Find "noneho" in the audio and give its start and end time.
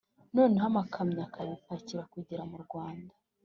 0.35-0.65